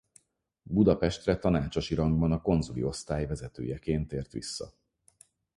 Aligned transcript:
Budapestre 0.63 1.37
tanácsosi 1.37 1.95
rangban 1.95 2.31
a 2.31 2.41
konzuli 2.41 2.83
osztály 2.83 3.25
vezetőjeként 3.27 4.07
tért 4.07 4.31
vissza. 4.31 4.73